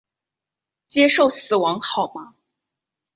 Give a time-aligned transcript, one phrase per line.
[0.87, 2.33] 接受死亡好吗？